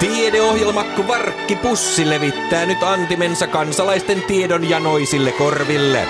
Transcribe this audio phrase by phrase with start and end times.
[0.00, 6.08] Tiedeohjelma Kvarkki Pussi levittää nyt antimensa kansalaisten tiedon janoisille korville.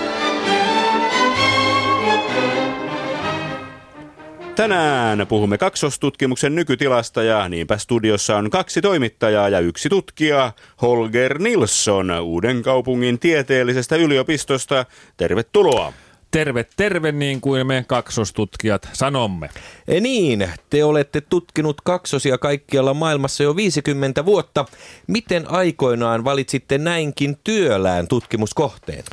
[4.56, 12.10] Tänään puhumme kaksostutkimuksen nykytilasta ja niinpä studiossa on kaksi toimittajaa ja yksi tutkija, Holger Nilsson
[12.20, 14.86] Uuden kaupungin tieteellisestä yliopistosta.
[15.16, 15.92] Tervetuloa.
[16.36, 19.50] Terve, terve niin kuin me kaksostutkijat sanomme.
[19.88, 24.64] E niin, te olette tutkinut kaksosia kaikkialla maailmassa jo 50 vuotta.
[25.06, 29.04] Miten aikoinaan valitsitte näinkin työlään tutkimuskohteen?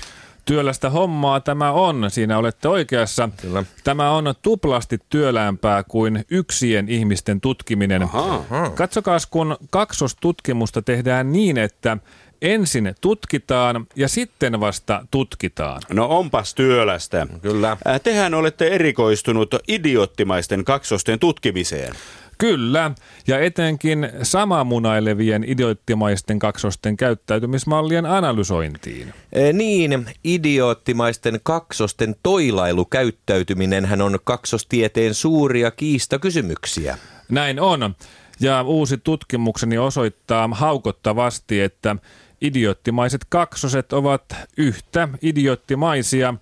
[0.46, 3.30] Työlästä hommaa tämä on, siinä olette oikeassa.
[3.42, 3.64] Kyllä.
[3.84, 8.04] Tämä on tuplasti työläämpää kuin yksien ihmisten tutkiminen.
[8.04, 8.70] Aha.
[8.76, 11.98] Katsokaas, kun kaksostutkimusta tehdään niin, että
[12.42, 15.82] ensin tutkitaan ja sitten vasta tutkitaan.
[15.90, 17.28] No onpas työlästä.
[17.42, 17.78] Kyllä.
[17.88, 21.96] Äh, Tehän olette erikoistunut idioottimaisten kaksosten tutkimiseen.
[22.44, 22.92] Kyllä,
[23.28, 29.14] ja etenkin samamunailevien idioottimaisten kaksosten käyttäytymismallien analysointiin.
[29.34, 36.98] E, niin, idioottimaisten kaksosten toilailukäyttäytyminen hän on kaksostieteen suuria kiistakysymyksiä.
[37.30, 37.96] Näin on.
[38.40, 41.96] Ja uusi tutkimukseni osoittaa haukottavasti, että
[42.42, 44.24] idioottimaiset kaksoset ovat
[44.58, 46.34] yhtä idioottimaisia,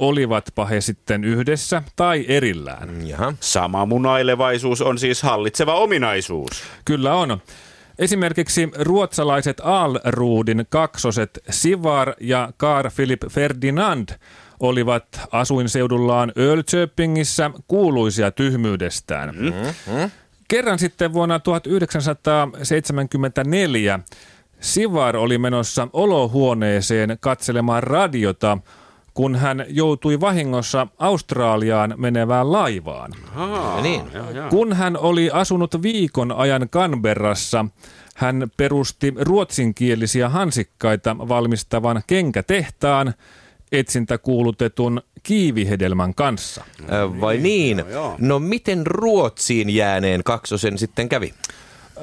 [0.00, 3.08] olivatpa he sitten yhdessä tai erillään.
[3.08, 3.34] Jaha.
[3.40, 6.62] Sama munailevaisuus on siis hallitseva ominaisuus.
[6.84, 7.38] Kyllä on.
[7.98, 14.08] Esimerkiksi ruotsalaiset Alruudin kaksoset Sivar ja Carl Philip Ferdinand
[14.60, 19.34] olivat asuinseudullaan Ölköpingissä kuuluisia tyhmyydestään.
[19.34, 20.10] Mm-hmm.
[20.48, 24.00] Kerran sitten vuonna 1974
[24.60, 28.58] Sivar oli menossa olohuoneeseen katselemaan radiota,
[29.14, 33.12] kun hän joutui vahingossa Australiaan menevään laivaan.
[33.34, 34.02] Aa, niin.
[34.14, 34.48] joo, joo.
[34.50, 37.64] Kun hän oli asunut viikon ajan Canberrassa,
[38.16, 43.14] hän perusti ruotsinkielisiä hansikkaita valmistavan kenkätehtaan
[43.72, 46.64] etsintäkuulutetun kiivihedelmän kanssa.
[46.80, 47.84] Ö, Vai niin?
[48.18, 51.34] No miten Ruotsiin jääneen kaksosen sitten kävi?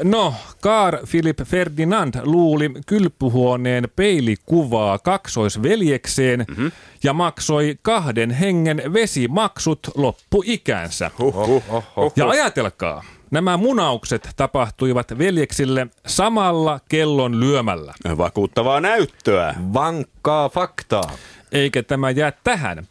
[0.03, 6.71] No, Carl Philip Ferdinand luuli kylpyhuoneen peilikuvaa kaksoisveljekseen mm-hmm.
[7.03, 11.11] ja maksoi kahden hengen vesimaksut loppuikänsä.
[11.19, 11.63] Huh, huh,
[11.95, 12.13] huh.
[12.15, 17.93] Ja ajatelkaa, nämä munaukset tapahtuivat veljeksille samalla kellon lyömällä.
[18.17, 19.55] Vakuuttavaa näyttöä.
[19.73, 21.11] Vankkaa faktaa.
[21.51, 22.87] Eikä tämä jää tähän.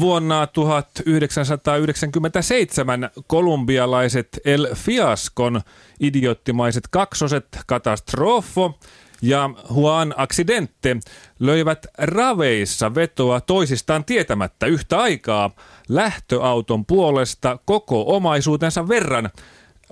[0.00, 5.60] Vuonna 1997 kolumbialaiset El Fiascon
[6.00, 8.78] idioottimaiset kaksoset Katastrofo
[9.22, 10.96] ja Juan Accidente
[11.38, 15.50] löivät raveissa vetoa toisistaan tietämättä yhtä aikaa
[15.88, 19.30] lähtöauton puolesta koko omaisuutensa verran,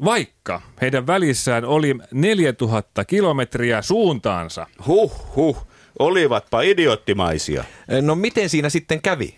[0.05, 4.67] vaikka heidän välissään oli 4000 kilometriä suuntaansa.
[4.87, 5.67] Huh, huh.
[5.99, 7.65] Olivatpa idioottimaisia.
[8.03, 9.35] No miten siinä sitten kävi?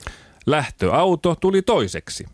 [0.46, 2.26] Lähtöauto tuli toiseksi.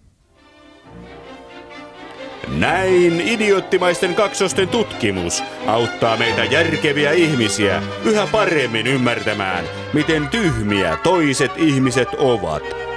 [2.48, 12.08] Näin idioottimaisten kaksosten tutkimus auttaa meitä järkeviä ihmisiä yhä paremmin ymmärtämään, miten tyhmiä toiset ihmiset
[12.18, 12.91] ovat.